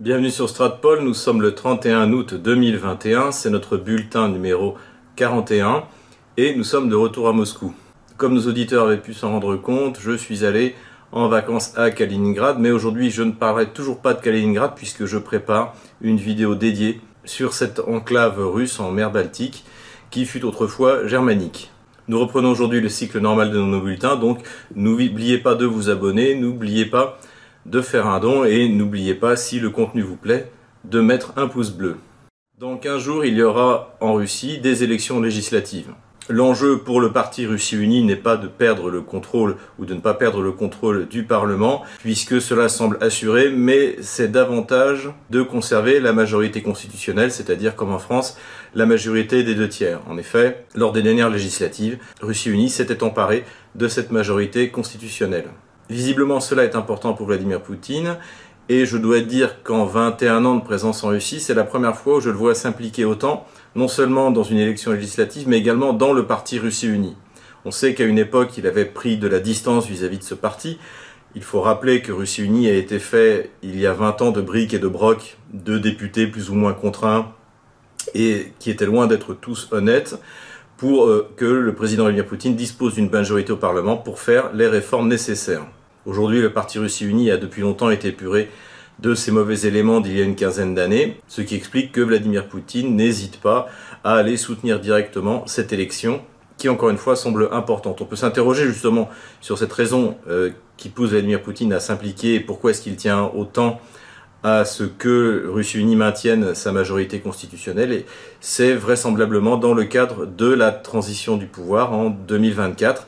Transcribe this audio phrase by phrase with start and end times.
[0.00, 4.78] Bienvenue sur Stratpol, nous sommes le 31 août 2021, c'est notre bulletin numéro
[5.16, 5.84] 41
[6.38, 7.74] et nous sommes de retour à Moscou.
[8.16, 10.74] Comme nos auditeurs avaient pu s'en rendre compte, je suis allé
[11.12, 15.18] en vacances à Kaliningrad, mais aujourd'hui je ne parlerai toujours pas de Kaliningrad puisque je
[15.18, 19.66] prépare une vidéo dédiée sur cette enclave russe en mer Baltique
[20.10, 21.72] qui fut autrefois germanique.
[22.08, 24.38] Nous reprenons aujourd'hui le cycle normal de nos bulletins, donc
[24.74, 27.18] n'oubliez pas de vous abonner, n'oubliez pas
[27.66, 30.50] de faire un don et n'oubliez pas, si le contenu vous plaît,
[30.84, 31.96] de mettre un pouce bleu.
[32.58, 35.92] Dans 15 jours, il y aura en Russie des élections législatives.
[36.28, 40.00] L'enjeu pour le parti Russie Unie n'est pas de perdre le contrôle ou de ne
[40.00, 45.98] pas perdre le contrôle du Parlement, puisque cela semble assuré, mais c'est davantage de conserver
[45.98, 48.38] la majorité constitutionnelle, c'est-à-dire comme en France,
[48.76, 50.02] la majorité des deux tiers.
[50.08, 55.48] En effet, lors des dernières législatives, Russie Unie s'était emparée de cette majorité constitutionnelle.
[55.90, 58.16] Visiblement, cela est important pour Vladimir Poutine.
[58.68, 62.18] Et je dois dire qu'en 21 ans de présence en Russie, c'est la première fois
[62.18, 66.12] où je le vois s'impliquer autant, non seulement dans une élection législative, mais également dans
[66.12, 67.16] le parti Russie Unie.
[67.64, 70.78] On sait qu'à une époque, il avait pris de la distance vis-à-vis de ce parti.
[71.34, 74.40] Il faut rappeler que Russie Unie a été fait il y a 20 ans de
[74.40, 77.32] briques et de brocs, de députés plus ou moins contraints,
[78.14, 80.14] et qui étaient loin d'être tous honnêtes,
[80.76, 84.68] pour euh, que le président Vladimir Poutine dispose d'une majorité au Parlement pour faire les
[84.68, 85.66] réformes nécessaires.
[86.06, 88.48] Aujourd'hui, le Parti Russie Uni a depuis longtemps été épuré
[89.00, 92.48] de ces mauvais éléments d'il y a une quinzaine d'années, ce qui explique que Vladimir
[92.48, 93.68] Poutine n'hésite pas
[94.02, 96.22] à aller soutenir directement cette élection
[96.56, 98.00] qui, encore une fois, semble importante.
[98.00, 99.10] On peut s'interroger justement
[99.42, 103.30] sur cette raison euh, qui pousse Vladimir Poutine à s'impliquer et pourquoi est-ce qu'il tient
[103.34, 103.78] autant
[104.42, 108.06] à ce que Russie Unie maintienne sa majorité constitutionnelle et
[108.40, 113.06] c'est vraisemblablement dans le cadre de la transition du pouvoir en 2024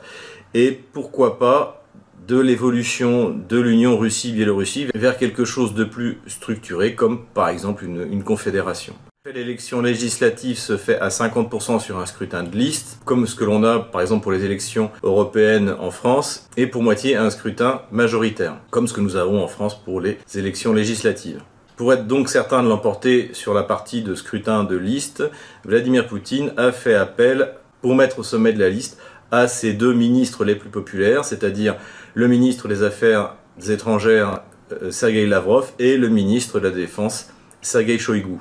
[0.53, 1.82] et pourquoi pas
[2.27, 8.23] de l'évolution de l'Union Russie-Biélorussie vers quelque chose de plus structuré, comme par exemple une,
[8.23, 8.93] confédération.
[9.25, 13.63] L'élection législative se fait à 50% sur un scrutin de liste, comme ce que l'on
[13.63, 18.57] a par exemple pour les élections européennes en France, et pour moitié un scrutin majoritaire,
[18.69, 21.41] comme ce que nous avons en France pour les élections législatives.
[21.75, 25.23] Pour être donc certain de l'emporter sur la partie de scrutin de liste,
[25.65, 28.97] Vladimir Poutine a fait appel pour mettre au sommet de la liste
[29.33, 31.75] à ses deux ministres les plus populaires, c'est-à-dire
[32.13, 33.35] le ministre des Affaires
[33.69, 34.41] étrangères
[34.71, 37.29] euh, Sergei Lavrov et le ministre de la Défense
[37.61, 38.37] Sergei Shoigu.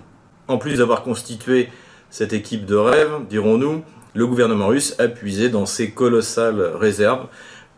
[0.49, 1.69] En plus d'avoir constitué
[2.11, 3.83] cette équipe de rêve, dirons-nous,
[4.15, 7.29] le gouvernement russe a puisé dans ses colossales réserves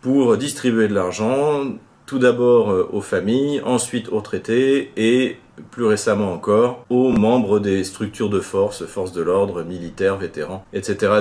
[0.00, 1.64] pour distribuer de l'argent,
[2.06, 5.36] tout d'abord euh, aux familles, ensuite aux traités et
[5.70, 11.12] plus récemment encore aux membres des structures de force, forces de l'ordre, militaires, vétérans, etc..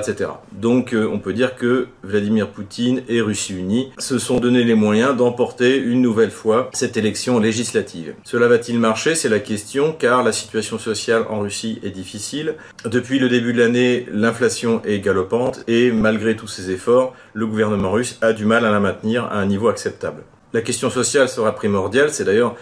[0.51, 4.75] Donc euh, on peut dire que Vladimir Poutine et Russie unie se sont donné les
[4.75, 8.15] moyens d'emporter une nouvelle fois cette élection législative.
[8.23, 9.15] Cela va-t-il marcher?
[9.15, 12.55] C'est la question car la situation sociale en Russie est difficile.
[12.85, 17.91] Depuis le début de l'année, l'inflation est galopante et malgré tous ces efforts, le gouvernement
[17.91, 20.23] russe a du mal à la maintenir à un niveau acceptable.
[20.53, 22.55] La question sociale sera primordiale, c'est d'ailleurs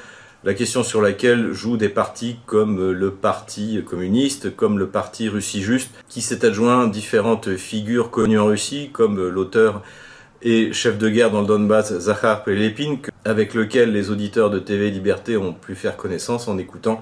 [0.44, 5.62] la question sur laquelle jouent des partis comme le Parti communiste, comme le Parti Russie
[5.62, 9.84] Juste, qui s'est adjoint différentes figures connues en Russie, comme l'auteur
[10.42, 14.90] et chef de guerre dans le Donbass, Zakhar Pelepin, avec lequel les auditeurs de TV
[14.90, 17.02] Liberté ont pu faire connaissance en écoutant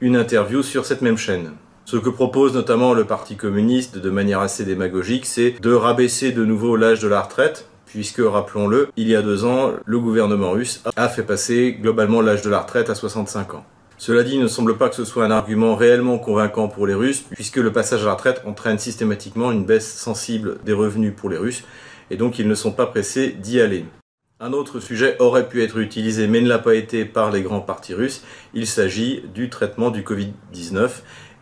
[0.00, 1.52] une interview sur cette même chaîne.
[1.86, 6.44] Ce que propose notamment le Parti communiste de manière assez démagogique, c'est de rabaisser de
[6.44, 10.82] nouveau l'âge de la retraite, puisque, rappelons-le, il y a deux ans, le gouvernement russe
[10.96, 13.64] a fait passer globalement l'âge de la retraite à 65 ans.
[13.98, 16.94] Cela dit, il ne semble pas que ce soit un argument réellement convaincant pour les
[16.94, 21.30] Russes, puisque le passage à la retraite entraîne systématiquement une baisse sensible des revenus pour
[21.30, 21.64] les Russes,
[22.10, 23.86] et donc ils ne sont pas pressés d'y aller.
[24.38, 27.62] Un autre sujet aurait pu être utilisé mais ne l'a pas été par les grands
[27.62, 30.90] partis russes, il s'agit du traitement du Covid-19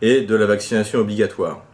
[0.01, 1.65] et de la vaccination obligatoire.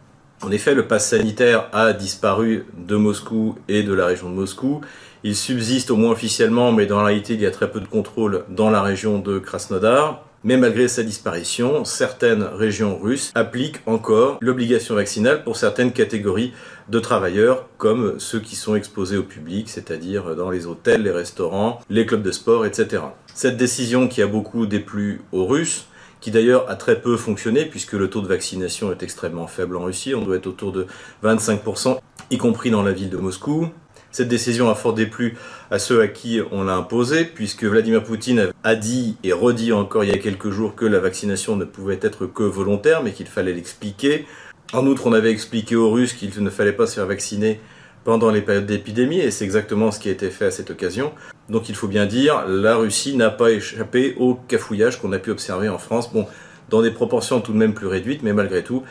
[0.44, 4.80] En effet, le pass sanitaire a disparu de Moscou et de la région de Moscou.
[5.22, 7.86] Il subsiste au moins officiellement, mais dans la réalité, il y a très peu de
[7.86, 10.24] contrôle dans la région de Krasnodar.
[10.42, 16.52] Mais malgré sa disparition, certaines régions russes appliquent encore l'obligation vaccinale pour certaines catégories
[16.88, 21.78] de travailleurs, comme ceux qui sont exposés au public, c'est-à-dire dans les hôtels, les restaurants,
[21.88, 23.04] les clubs de sport, etc.
[23.32, 25.86] Cette décision qui a beaucoup déplu aux Russes
[26.22, 29.84] qui d'ailleurs a très peu fonctionné puisque le taux de vaccination est extrêmement faible en
[29.84, 30.86] Russie, on doit être autour de
[31.24, 31.98] 25%,
[32.30, 33.68] y compris dans la ville de Moscou.
[34.12, 35.36] Cette décision a fort déplu
[35.70, 40.04] à ceux à qui on l'a imposée, puisque Vladimir Poutine a dit et redit encore
[40.04, 43.26] il y a quelques jours que la vaccination ne pouvait être que volontaire, mais qu'il
[43.26, 44.26] fallait l'expliquer.
[44.74, 47.58] En outre, on avait expliqué aux Russes qu'il ne fallait pas se faire vacciner
[48.04, 51.12] pendant les périodes d'épidémie, et c'est exactement ce qui a été fait à cette occasion.
[51.48, 55.30] Donc il faut bien dire, la Russie n'a pas échappé au cafouillage qu'on a pu
[55.30, 56.26] observer en France, bon,
[56.68, 58.82] dans des proportions tout de même plus réduites, mais malgré tout,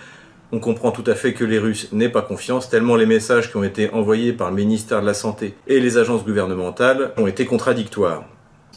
[0.52, 3.58] on comprend tout à fait que les Russes n'aient pas confiance, tellement les messages qui
[3.58, 7.46] ont été envoyés par le ministère de la Santé et les agences gouvernementales ont été
[7.46, 8.26] contradictoires.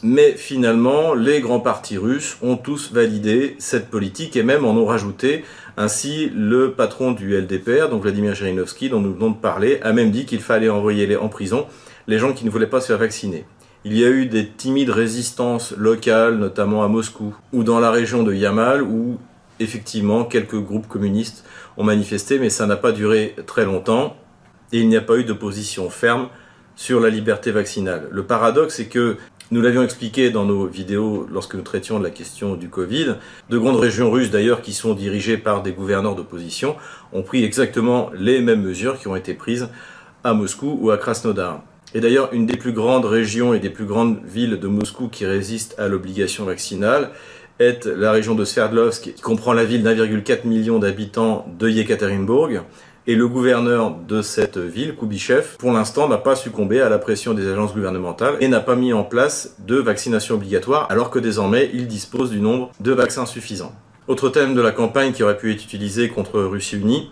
[0.03, 4.85] Mais finalement, les grands partis russes ont tous validé cette politique et même en ont
[4.85, 5.45] rajouté.
[5.77, 10.11] Ainsi, le patron du LDPR, donc Vladimir Zhirinovsky, dont nous venons de parler, a même
[10.11, 11.65] dit qu'il fallait envoyer en prison
[12.07, 13.45] les gens qui ne voulaient pas se faire vacciner.
[13.83, 18.23] Il y a eu des timides résistances locales, notamment à Moscou ou dans la région
[18.23, 19.17] de Yamal, où
[19.59, 21.45] effectivement quelques groupes communistes
[21.77, 24.17] ont manifesté, mais ça n'a pas duré très longtemps
[24.73, 26.29] et il n'y a pas eu de position ferme
[26.75, 28.07] sur la liberté vaccinale.
[28.11, 29.17] Le paradoxe, c'est que
[29.51, 33.15] nous l'avions expliqué dans nos vidéos lorsque nous traitions de la question du Covid.
[33.51, 36.75] De grandes régions russes d'ailleurs qui sont dirigées par des gouverneurs d'opposition
[37.13, 39.69] ont pris exactement les mêmes mesures qui ont été prises
[40.23, 41.61] à Moscou ou à Krasnodar.
[41.93, 45.27] Et d'ailleurs, une des plus grandes régions et des plus grandes villes de Moscou qui
[45.27, 47.11] résistent à l'obligation vaccinale
[47.59, 52.49] est la région de Sverdlovsk, qui comprend la ville d'1,4 million d'habitants de Yekaterinbourg.
[53.07, 57.35] Et le gouverneur de cette ville, Kubichev, pour l'instant n'a pas succombé à la pression
[57.35, 61.69] des agences gouvernementales et n'a pas mis en place de vaccination obligatoire, alors que désormais
[61.71, 63.75] il dispose du nombre de vaccins suffisants.
[64.07, 67.11] Autre thème de la campagne qui aurait pu être utilisé contre Russie unie,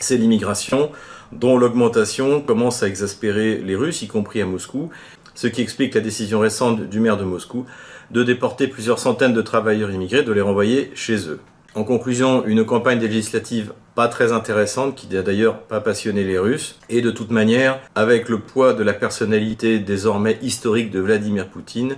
[0.00, 0.90] c'est l'immigration
[1.32, 4.88] dont l'augmentation commence à exaspérer les Russes, y compris à Moscou,
[5.34, 7.66] ce qui explique la décision récente du maire de Moscou
[8.10, 11.40] de déporter plusieurs centaines de travailleurs immigrés, de les renvoyer chez eux.
[11.78, 16.76] En conclusion, une campagne législative pas très intéressante qui n'a d'ailleurs pas passionné les Russes.
[16.88, 21.94] Et de toute manière, avec le poids de la personnalité désormais historique de Vladimir Poutine,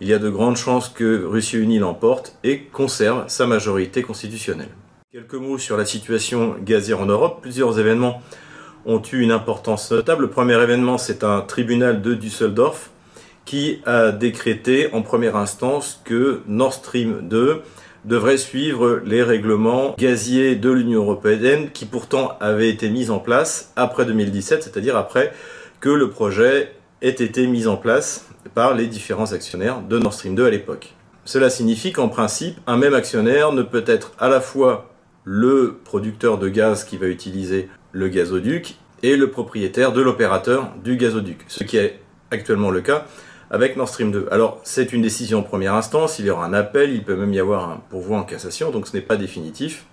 [0.00, 4.74] il y a de grandes chances que Russie unie l'emporte et conserve sa majorité constitutionnelle.
[5.12, 7.38] Quelques mots sur la situation gazière en Europe.
[7.40, 8.22] Plusieurs événements
[8.84, 10.22] ont eu une importance notable.
[10.22, 12.90] Le premier événement, c'est un tribunal de Düsseldorf
[13.44, 17.62] qui a décrété en première instance que Nord Stream 2
[18.04, 23.72] devrait suivre les règlements gaziers de l'Union européenne qui pourtant avaient été mis en place
[23.76, 25.32] après 2017, c'est-à-dire après
[25.80, 30.34] que le projet ait été mis en place par les différents actionnaires de Nord Stream
[30.34, 30.94] 2 à l'époque.
[31.24, 34.90] Cela signifie qu'en principe, un même actionnaire ne peut être à la fois
[35.24, 40.96] le producteur de gaz qui va utiliser le gazoduc et le propriétaire de l'opérateur du
[40.96, 42.00] gazoduc, ce qui est
[42.30, 43.06] actuellement le cas
[43.50, 44.28] avec Nord Stream 2.
[44.30, 47.32] Alors, c'est une décision en première instance, il y aura un appel, il peut même
[47.34, 49.86] y avoir un pourvoi en cassation, donc ce n'est pas définitif.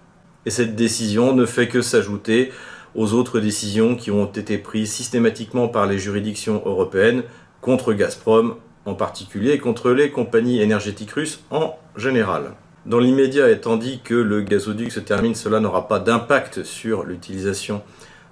[0.46, 2.52] Et cette décision ne fait que s'ajouter
[2.96, 7.24] aux autres décisions qui ont été prises systématiquement par les juridictions européennes
[7.62, 8.56] contre Gazprom
[8.86, 12.52] en particulier et contre les compagnies énergétiques russes en général.
[12.86, 17.82] Dans l'immédiat, étant dit que le gazoduc se termine, cela n'aura pas d'impact sur l'utilisation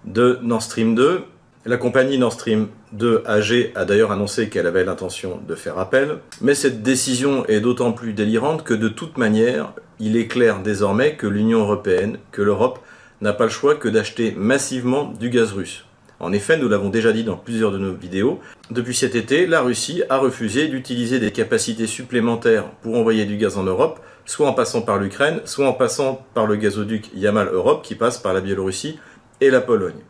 [0.06, 1.26] de Nord Stream 2.
[1.68, 6.20] La compagnie Nord Stream 2 AG a d'ailleurs annoncé qu'elle avait l'intention de faire appel,
[6.40, 11.16] mais cette décision est d'autant plus délirante que de toute manière, il est clair désormais
[11.16, 12.78] que l'Union européenne, que l'Europe,
[13.22, 15.86] n'a pas le choix que d'acheter massivement du gaz russe.
[16.20, 18.40] En effet, nous l'avons déjà dit dans plusieurs de nos vidéos,
[18.70, 23.58] depuis cet été, la Russie a refusé d'utiliser des capacités supplémentaires pour envoyer du gaz
[23.58, 27.84] en Europe, soit en passant par l'Ukraine, soit en passant par le gazoduc Yamal Europe
[27.84, 29.00] qui passe par la Biélorussie
[29.42, 30.04] et la Pologne.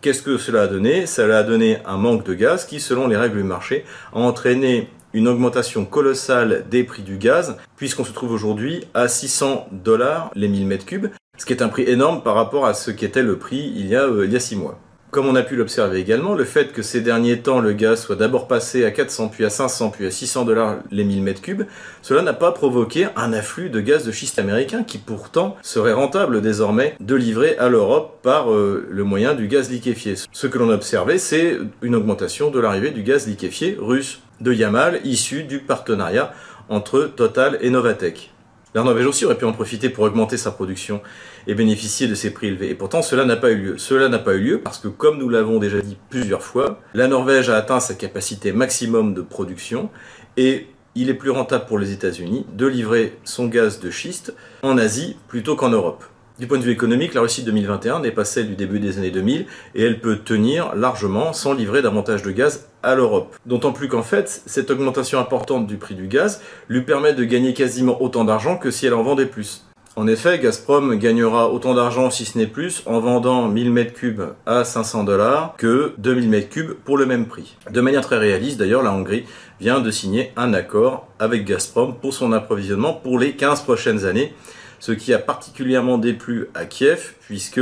[0.00, 1.04] Qu'est-ce que cela a donné?
[1.04, 4.88] Cela a donné un manque de gaz qui, selon les règles du marché, a entraîné
[5.12, 10.48] une augmentation colossale des prix du gaz, puisqu'on se trouve aujourd'hui à 600 dollars les
[10.48, 13.36] 1000 mètres cubes, ce qui est un prix énorme par rapport à ce qu'était le
[13.36, 14.78] prix il y a, euh, il y a 6 mois.
[15.10, 18.14] Comme on a pu l'observer également, le fait que ces derniers temps le gaz soit
[18.14, 21.64] d'abord passé à 400 puis à 500 puis à 600 dollars les 1000 mètres cubes,
[22.00, 26.40] cela n'a pas provoqué un afflux de gaz de schiste américain qui pourtant serait rentable
[26.40, 30.14] désormais de livrer à l'Europe par euh, le moyen du gaz liquéfié.
[30.30, 34.52] Ce que l'on a observé, c'est une augmentation de l'arrivée du gaz liquéfié russe de
[34.52, 36.32] Yamal issu du partenariat
[36.68, 38.30] entre Total et Novatec.
[38.72, 41.02] La Norvège aussi aurait pu en profiter pour augmenter sa production
[41.48, 42.70] et bénéficier de ces prix élevés.
[42.70, 43.78] Et pourtant, cela n'a pas eu lieu.
[43.78, 47.08] Cela n'a pas eu lieu parce que, comme nous l'avons déjà dit plusieurs fois, la
[47.08, 49.90] Norvège a atteint sa capacité maximum de production
[50.36, 54.78] et il est plus rentable pour les États-Unis de livrer son gaz de schiste en
[54.78, 56.04] Asie plutôt qu'en Europe.
[56.40, 59.44] Du point de vue économique, la Russie 2021 n'est du début des années 2000
[59.74, 63.36] et elle peut tenir largement sans livrer davantage de gaz à l'Europe.
[63.44, 67.52] D'autant plus qu'en fait, cette augmentation importante du prix du gaz lui permet de gagner
[67.52, 69.66] quasiment autant d'argent que si elle en vendait plus.
[69.96, 74.64] En effet, Gazprom gagnera autant d'argent, si ce n'est plus, en vendant 1000 m3 à
[74.64, 77.58] 500 dollars que 2000 m3 pour le même prix.
[77.70, 79.26] De manière très réaliste, d'ailleurs, la Hongrie
[79.60, 84.32] vient de signer un accord avec Gazprom pour son approvisionnement pour les 15 prochaines années
[84.80, 87.60] ce qui a particulièrement déplu à Kiev, puisque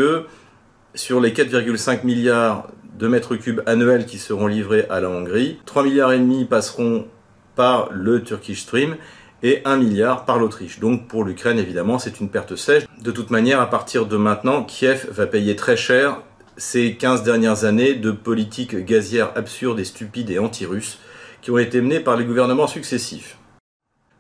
[0.95, 5.59] sur les 4,5 milliards de mètres cubes annuels qui seront livrés à la Hongrie.
[5.67, 7.07] 3 milliards et demi passeront
[7.55, 8.97] par le Turkish Stream
[9.43, 10.81] et 1 milliard par l'Autriche.
[10.81, 12.85] Donc pour l'Ukraine, évidemment, c'est une perte sèche.
[13.01, 16.23] De toute manière, à partir de maintenant, Kiev va payer très cher
[16.57, 20.99] ces 15 dernières années de politique gazière absurde et stupide et anti-russe
[21.41, 23.38] qui ont été menées par les gouvernements successifs.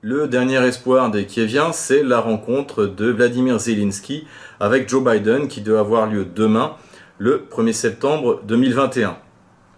[0.00, 4.28] Le dernier espoir des Kieviens, c'est la rencontre de Vladimir Zelensky
[4.60, 6.76] avec Joe Biden qui doit avoir lieu demain,
[7.18, 9.16] le 1er septembre 2021.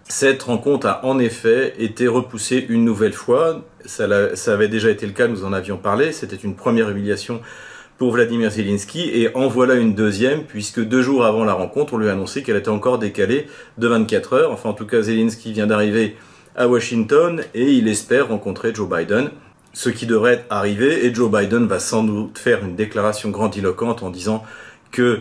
[0.05, 3.65] Cette rencontre a en effet été repoussée une nouvelle fois.
[3.87, 4.05] Ça,
[4.49, 6.13] avait déjà été le cas, nous en avions parlé.
[6.13, 7.41] C'était une première humiliation
[7.97, 11.97] pour Vladimir Zelensky et en voilà une deuxième puisque deux jours avant la rencontre, on
[11.97, 13.47] lui a annoncé qu'elle était encore décalée
[13.79, 14.53] de 24 heures.
[14.53, 16.19] Enfin, en tout cas, Zelensky vient d'arriver
[16.57, 19.31] à Washington et il espère rencontrer Joe Biden
[19.73, 24.11] ce qui devrait arriver, et Joe Biden va sans doute faire une déclaration grandiloquente en
[24.11, 24.45] disant
[24.91, 25.21] que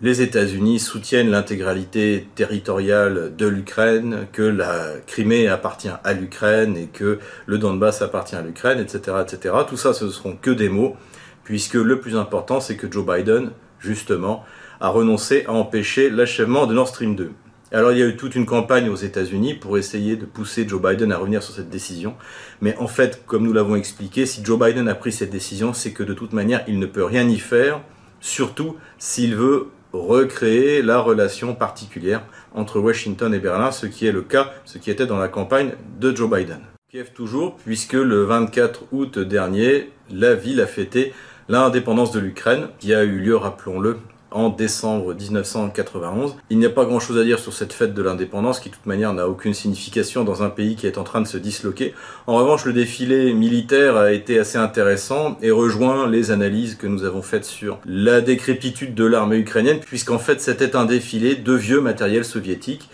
[0.00, 7.18] les États-Unis soutiennent l'intégralité territoriale de l'Ukraine, que la Crimée appartient à l'Ukraine et que
[7.46, 9.54] le Donbass appartient à l'Ukraine, etc., etc.
[9.68, 10.96] Tout ça, ce seront que des mots,
[11.44, 14.44] puisque le plus important, c'est que Joe Biden, justement,
[14.80, 17.30] a renoncé à empêcher l'achèvement de Nord Stream 2.
[17.74, 20.80] Alors il y a eu toute une campagne aux États-Unis pour essayer de pousser Joe
[20.80, 22.14] Biden à revenir sur cette décision.
[22.60, 25.90] Mais en fait, comme nous l'avons expliqué, si Joe Biden a pris cette décision, c'est
[25.90, 27.80] que de toute manière, il ne peut rien y faire,
[28.20, 32.22] surtout s'il veut recréer la relation particulière
[32.54, 35.72] entre Washington et Berlin, ce qui est le cas, ce qui était dans la campagne
[35.98, 36.60] de Joe Biden.
[36.92, 41.12] Kiev toujours, puisque le 24 août dernier, la ville a fêté
[41.48, 43.98] l'indépendance de l'Ukraine, qui a eu lieu, rappelons-le,
[44.34, 46.34] en décembre 1991.
[46.50, 48.84] Il n'y a pas grand-chose à dire sur cette fête de l'indépendance qui, de toute
[48.84, 51.94] manière, n'a aucune signification dans un pays qui est en train de se disloquer.
[52.26, 57.04] En revanche, le défilé militaire a été assez intéressant et rejoint les analyses que nous
[57.04, 61.80] avons faites sur la décrépitude de l'armée ukrainienne, puisqu'en fait, c'était un défilé de vieux
[61.80, 62.90] matériel soviétique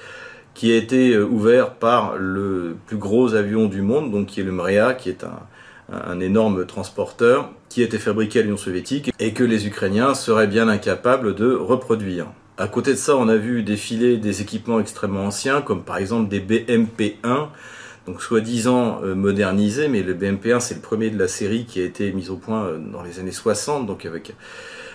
[0.53, 4.45] qui a été euh, ouvert par le plus gros avion du monde, donc qui est
[4.45, 5.39] le Mrea, qui est un,
[5.93, 10.69] un énorme transporteur qui était fabriqué à l'Union soviétique et que les Ukrainiens seraient bien
[10.69, 12.27] incapables de reproduire.
[12.59, 16.29] À côté de ça, on a vu défiler des équipements extrêmement anciens, comme par exemple
[16.29, 17.49] des BMP-1,
[18.07, 21.85] donc soi-disant euh, modernisés, mais le BMP-1 c'est le premier de la série qui a
[21.85, 24.35] été mis au point euh, dans les années 60, donc avec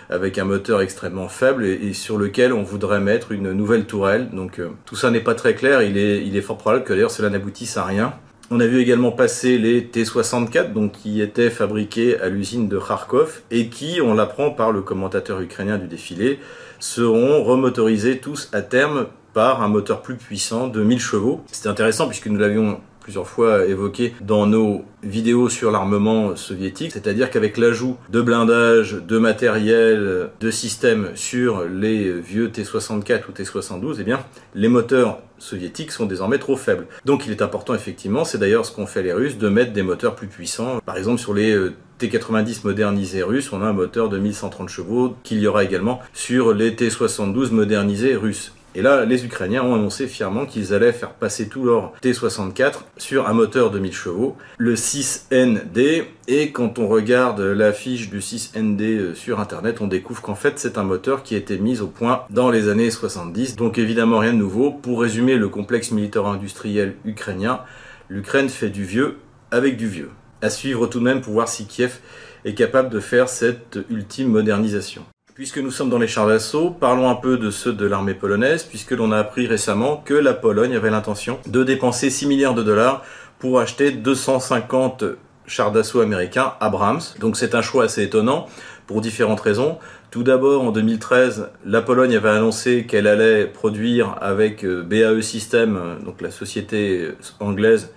[0.10, 4.30] avec un moteur extrêmement faible et, sur lequel on voudrait mettre une nouvelle tourelle.
[4.30, 6.94] Donc euh, tout ça n'est pas très clair, il est, il est fort probable que
[6.94, 8.14] d'ailleurs cela n'aboutisse à rien.
[8.52, 13.42] On a vu également passer les T-64, donc qui étaient fabriqués à l'usine de Kharkov
[13.50, 16.40] et qui, on l'apprend par le commentateur ukrainien du défilé,
[16.80, 21.44] seront remotorisés tous à terme par un moteur plus puissant de 1000 chevaux.
[21.52, 27.30] C'est intéressant puisque nous l'avions plusieurs fois évoqué dans nos vidéos sur l'armement soviétique, c'est-à-dire
[27.30, 34.04] qu'avec l'ajout de blindage, de matériel, de systèmes sur les vieux T-64 ou T-72, eh
[34.04, 34.22] bien,
[34.56, 36.88] les moteurs soviétiques sont désormais trop faibles.
[37.06, 39.84] Donc il est important effectivement, c'est d'ailleurs ce qu'ont fait les Russes, de mettre des
[39.84, 40.80] moteurs plus puissants.
[40.84, 45.16] Par exemple sur les euh, T90 modernisés russes, on a un moteur de 1130 chevaux
[45.22, 48.52] qu'il y aura également sur les T72 modernisés russes.
[48.78, 53.30] Et là, les Ukrainiens ont annoncé fièrement qu'ils allaient faire passer tout leur T64 sur
[53.30, 56.04] un moteur de 1000 chevaux, le 6ND.
[56.28, 60.60] Et quand on regarde la fiche du 6ND euh, sur Internet, on découvre qu'en fait,
[60.60, 63.56] c'est un moteur qui a été mis au point dans les années 70.
[63.56, 64.72] Donc évidemment, rien de nouveau.
[64.72, 67.62] Pour résumer le complexe militaire-industriel ukrainien,
[68.10, 69.20] l'Ukraine fait du vieux
[69.52, 70.10] avec du vieux.
[70.42, 72.00] À suivre tout de même pour voir si Kiev
[72.44, 75.06] est capable de faire cette ultime modernisation.
[75.36, 78.64] Puisque nous sommes dans les chars d'assaut, parlons un peu de ceux de l'armée polonaise,
[78.64, 82.64] puisque l'on a appris récemment que la Pologne avait l'intention de dépenser 6 milliards de
[82.64, 83.04] dollars
[83.38, 85.04] pour acheter 250
[85.46, 87.02] chars d'assaut américains Abrams.
[87.20, 88.46] Donc c'est un choix assez étonnant
[88.88, 89.78] pour différentes raisons.
[90.10, 95.98] Tout d'abord, en 2013, la Pologne avait annoncé qu'elle allait produire avec euh, BAE System,
[96.06, 97.10] donc la société
[97.42, 97.92] anglaise,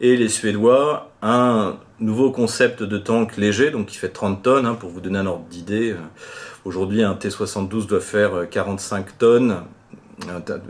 [0.00, 4.74] et les Suédois, un nouveau concept de tank léger, donc qui fait 30 tonnes, hein,
[4.74, 5.94] pour vous donner un ordre d'idée.
[6.64, 9.56] Aujourd'hui, un T72 doit faire 45 euh, tonnes,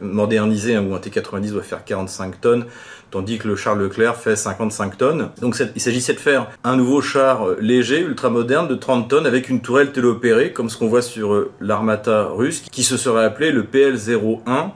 [0.00, 2.66] modernisé ou un T90 doit faire 45 tonnes,
[3.10, 5.30] tandis que le char Leclerc fait 55 tonnes.
[5.40, 9.26] Donc il s'agissait de faire un nouveau char euh, léger, ultra moderne de 30 tonnes
[9.26, 13.24] avec une tourelle téléopérée, comme ce qu'on voit sur euh, l'armata russe, qui se serait
[13.24, 14.70] appelé le PL-01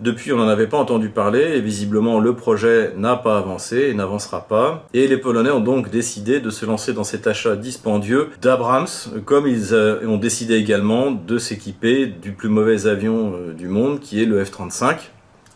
[0.00, 3.94] depuis, on n'en avait pas entendu parler et visiblement le projet n'a pas avancé et
[3.94, 4.86] n'avancera pas.
[4.92, 8.86] Et les Polonais ont donc décidé de se lancer dans cet achat dispendieux d'Abrams,
[9.24, 14.00] comme ils euh, ont décidé également de s'équiper du plus mauvais avion euh, du monde,
[14.00, 14.96] qui est le F-35,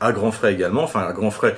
[0.01, 1.57] à grands frais également, enfin à grands frais.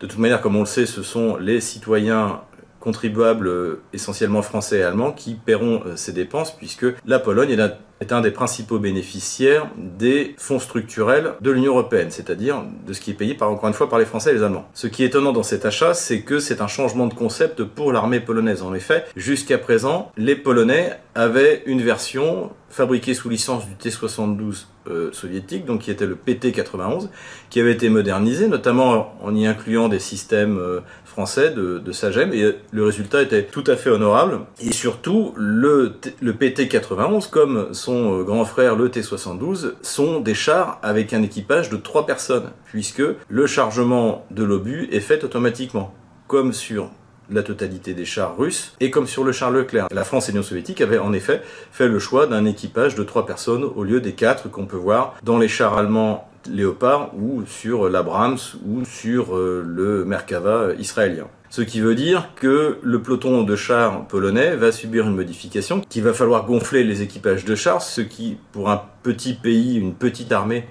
[0.00, 2.40] De toute manière, comme on le sait, ce sont les citoyens
[2.80, 7.56] contribuables euh, essentiellement français et allemands qui paieront ces dépenses puisque la Pologne est
[8.02, 13.12] est un des principaux bénéficiaires des fonds structurels de l'Union européenne, c'est-à-dire de ce qui
[13.12, 14.68] est payé par, encore une fois par les Français et les Allemands.
[14.74, 17.92] Ce qui est étonnant dans cet achat, c'est que c'est un changement de concept pour
[17.92, 18.62] l'armée polonaise.
[18.62, 25.12] En effet, jusqu'à présent, les Polonais avaient une version fabriquée sous licence du T-72 euh,
[25.12, 27.08] soviétique, donc qui était le PT-91,
[27.50, 32.56] qui avait été modernisé, notamment en y incluant des systèmes euh, français de, SAGEM, et
[32.70, 34.40] le résultat était tout à fait honorable.
[34.60, 41.12] Et surtout, le PT-91, comme son euh, grand frère le T-72, sont des chars avec
[41.12, 45.94] un équipage de trois personnes, puisque le chargement de l'obus est fait automatiquement,
[46.26, 46.90] comme sur
[47.30, 49.88] la totalité des chars russes, et comme sur le char Leclerc.
[49.90, 53.26] La France et l'Union soviétique avaient en effet fait le choix d'un équipage de trois
[53.26, 57.88] personnes au lieu des quatre qu'on peut voir dans les chars allemands Léopard ou sur
[57.88, 61.26] l'Abrams ou sur euh, le Merkava israélien.
[61.50, 66.02] Ce qui veut dire que le peloton de chars polonais va subir une modification, qu'il
[66.02, 70.32] va falloir gonfler les équipages de chars, ce qui, pour un petit pays, une petite
[70.32, 70.64] armée,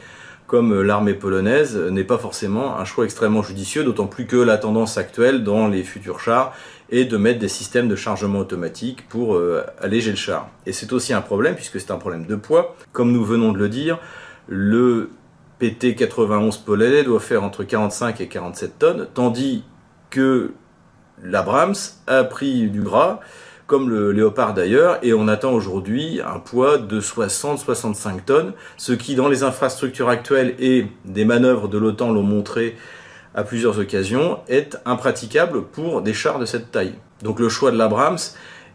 [0.48, 4.98] comme l'armée polonaise, n'est pas forcément un choix extrêmement judicieux, d'autant plus que la tendance
[4.98, 6.54] actuelle dans les futurs chars
[6.90, 10.50] est de mettre des systèmes de chargement automatique pour euh, alléger le char.
[10.66, 12.76] Et c'est aussi un problème, puisque c'est un problème de poids.
[12.92, 14.00] Comme nous venons de le dire,
[14.48, 15.12] le
[15.62, 19.64] PT91 polonais doit faire entre 45 et 47 tonnes, tandis
[20.10, 20.54] que
[21.24, 21.76] l'Abrams
[22.08, 23.20] a pris du gras,
[23.68, 29.16] comme le Léopard d'ailleurs, et on attend aujourd'hui un poids de 60-65 tonnes, ce qui
[29.16, 32.76] dans les infrastructures actuelles et des manœuvres de l'OTAN l'ont montré
[33.34, 36.96] à plusieurs occasions, est impraticable pour des chars de cette taille.
[37.22, 38.18] Donc le choix de l'Abrams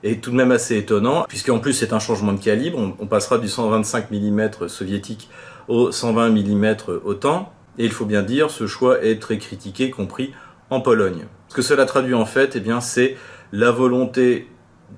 [0.02, 3.38] est tout de même assez étonnant, puisqu'en plus c'est un changement de calibre, on, passera
[3.38, 5.28] du 125 mm soviétique
[5.68, 10.32] au 120 mm OTAN, et il faut bien dire, ce choix est très critiqué, compris
[10.70, 11.26] en Pologne.
[11.48, 13.16] Ce que cela traduit en fait, eh bien, c'est
[13.52, 14.48] la volonté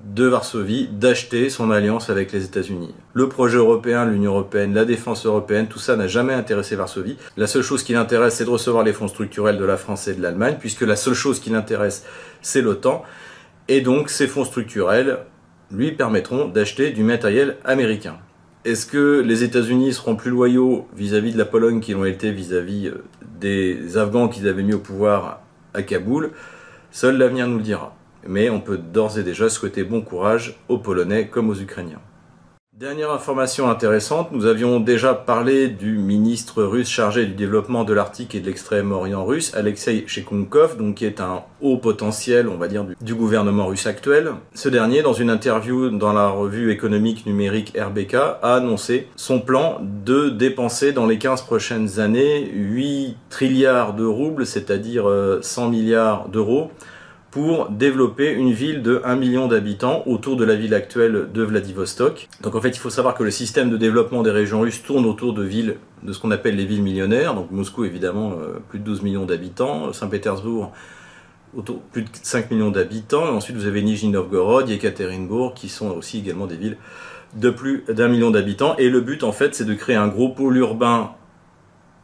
[0.05, 2.93] de Varsovie d'acheter son alliance avec les États-Unis.
[3.13, 7.17] Le projet européen, l'Union européenne, la défense européenne, tout ça n'a jamais intéressé Varsovie.
[7.37, 10.13] La seule chose qui l'intéresse, c'est de recevoir les fonds structurels de la France et
[10.13, 12.05] de l'Allemagne, puisque la seule chose qui l'intéresse,
[12.41, 13.03] c'est l'OTAN.
[13.67, 15.19] Et donc, ces fonds structurels
[15.71, 18.17] lui permettront d'acheter du matériel américain.
[18.65, 22.89] Est-ce que les États-Unis seront plus loyaux vis-à-vis de la Pologne qu'ils l'ont été vis-à-vis
[22.89, 22.93] -vis
[23.39, 25.41] des Afghans qu'ils avaient mis au pouvoir
[25.73, 26.31] à Kaboul?
[26.91, 27.95] Seul l'avenir nous le dira
[28.27, 32.01] mais on peut d'ores et déjà souhaiter bon courage aux Polonais comme aux Ukrainiens.
[32.79, 38.35] Dernière information intéressante, nous avions déjà parlé du ministre russe chargé du développement de l'Arctique
[38.35, 42.85] et de l'extrême-orient russe, Alexei Shekunkov, donc qui est un haut potentiel, on va dire,
[43.01, 44.31] du, gouvernement russe actuel.
[44.53, 49.81] Ce dernier, dans une interview dans la revue économique numérique RBK, a annoncé son plan
[49.81, 55.03] de dépenser dans les 15 prochaines années 8 trilliards de roubles, c'est-à-dire
[55.41, 56.71] 100 euh, milliards d'euros,
[57.31, 62.27] pour développer une ville de 1 million d'habitants autour de la ville actuelle de Vladivostok.
[62.41, 65.05] Donc en fait, il faut savoir que le système de développement des régions russes tourne
[65.05, 67.35] autour de villes, de ce qu'on appelle les villes millionnaires.
[67.35, 69.93] Donc Moscou, évidemment, euh, plus de 12 millions d'habitants.
[69.93, 70.71] Saint-Pétersbourg,
[71.55, 73.25] autour, plus de 5 millions d'habitants.
[73.25, 76.77] Ensuite, vous avez Nijni Novgorod, Yekaterinbourg, qui sont aussi également des villes
[77.35, 78.75] de plus d'un million d'habitants.
[78.77, 81.11] Et le but, en fait, c'est de créer un gros pôle urbain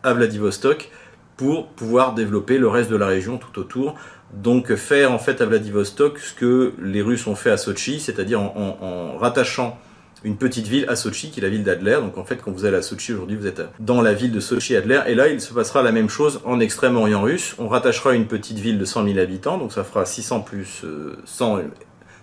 [0.04, 0.92] à Vladivostok
[1.36, 3.96] pour pouvoir développer le reste de la région tout autour
[4.34, 8.42] donc faire en fait à Vladivostok ce que les Russes ont fait à Sochi, c'est-à-dire
[8.42, 9.78] en, rattachant
[10.24, 11.98] une petite ville à Sochi, qui est la ville d'Adler.
[12.02, 14.40] Donc en fait, quand vous allez à Sochi aujourd'hui, vous êtes dans la ville de
[14.40, 15.02] Sochi-Adler.
[15.08, 17.56] Et là, il se passera la même chose en Extrême-Orient russe.
[17.60, 20.84] On rattachera une petite ville de 100 000 habitants, donc ça fera 600 plus
[21.26, 21.60] 100,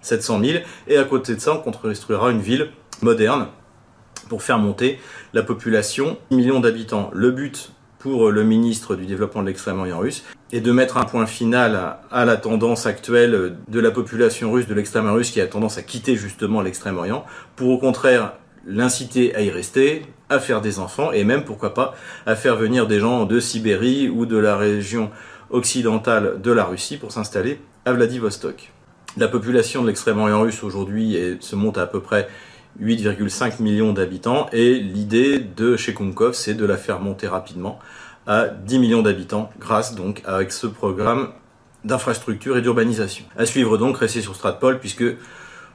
[0.01, 0.59] 700 000.
[0.88, 2.71] Et à côté de ça, on construira une ville
[3.03, 3.47] moderne
[4.29, 4.99] pour faire monter
[5.33, 7.11] la population, millions d'habitants.
[7.15, 11.25] Le but pour le ministre du développement de l'extrême-orient russe, et de mettre un point
[11.25, 15.79] final à, la tendance actuelle de la population russe, de l'extrême-orient russe, qui a tendance
[15.79, 18.33] à quitter justement l'extrême-orient, pour au contraire
[18.67, 21.95] l'inciter à y rester, à faire des enfants, et même, pourquoi pas,
[22.27, 25.11] à faire venir des gens de Sibérie ou de la région
[25.51, 28.73] occidentale de la Russie pour s'installer à Vladivostok.
[29.17, 32.29] La population de l'extrême-orient russe aujourd'hui se monte à peu près
[32.80, 37.78] 8,5 millions d'habitants et l'idée de chez Kunkov c'est de la faire monter rapidement
[38.26, 41.30] à 10 millions d'habitants grâce donc avec ce programme
[41.85, 43.24] d'infrastructure et d'urbanisation.
[43.37, 45.04] À suivre donc, restez sur Stratpol puisque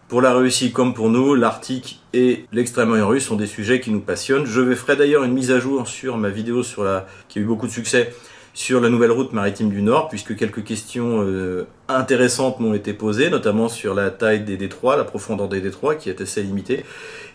[0.07, 3.99] pour la Russie comme pour nous, l'Arctique et l'extrême-orient russe sont des sujets qui nous
[3.99, 4.45] passionnent.
[4.45, 7.45] Je ferai d'ailleurs une mise à jour sur ma vidéo sur la qui a eu
[7.45, 8.13] beaucoup de succès
[8.58, 13.30] sur la nouvelle route maritime du Nord, puisque quelques questions euh, intéressantes m'ont été posées,
[13.30, 16.84] notamment sur la taille des détroits, la profondeur des détroits, qui est assez limitée.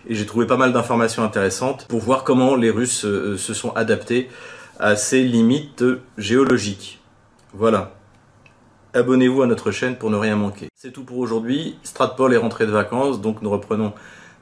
[0.08, 3.70] Et j'ai trouvé pas mal d'informations intéressantes pour voir comment les Russes euh, se sont
[3.74, 4.30] adaptés
[4.80, 5.84] à ces limites
[6.18, 7.00] géologiques.
[7.54, 7.94] Voilà.
[8.92, 10.70] Abonnez-vous à notre chaîne pour ne rien manquer.
[10.74, 11.78] C'est tout pour aujourd'hui.
[11.84, 13.92] Stratpol est rentré de vacances, donc nous reprenons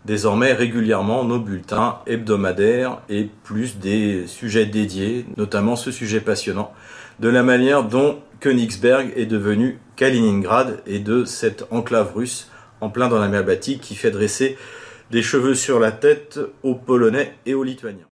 [0.04, 6.72] désormais régulièrement nos bulletins hebdomadaires et plus des sujets dédiés, notamment ce sujet passionnant
[7.20, 13.08] de la manière dont Königsberg est devenu Kaliningrad et de cette enclave russe en plein
[13.08, 14.56] dans la mer Baltique qui fait dresser
[15.10, 18.06] des cheveux sur la tête aux Polonais et aux Lituaniens.